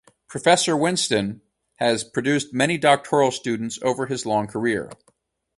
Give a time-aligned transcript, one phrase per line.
[0.27, 1.43] Professor Whinston
[1.75, 4.89] has produced many doctoral students over his long career.